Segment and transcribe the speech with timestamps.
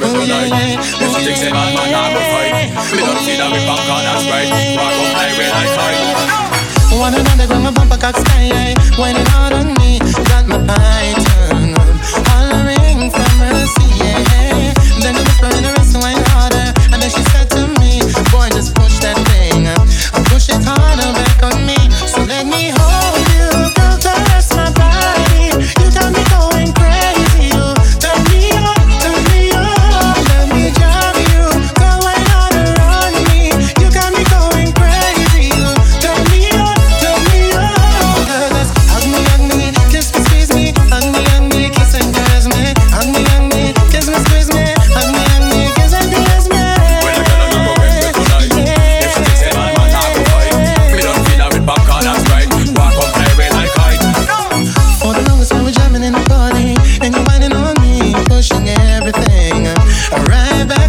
[0.00, 2.54] Oh, fight with no light If you think say bad man, I will fight
[2.96, 3.60] Me don't see that we
[3.92, 5.34] on that sprite Walk up like
[5.76, 8.48] fight One another, go and bump a cock sky
[9.28, 10.00] hard on me?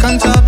[0.00, 0.39] cantar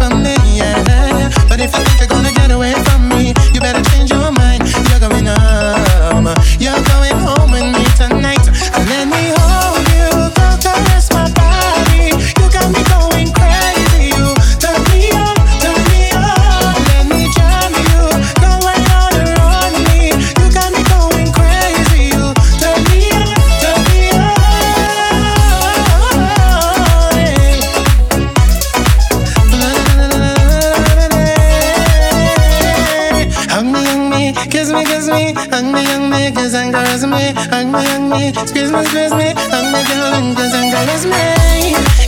[35.50, 37.32] Hug me, hug me, girls and caress me.
[37.50, 39.34] young me, hug me, squeeze me, squeeze me.
[39.36, 42.01] Hug me, girl, and kiss and caress me.